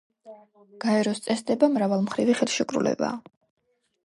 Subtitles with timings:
[0.85, 3.15] გაეროს წესდება მრავალმხრივი ხელშეკრულებაა.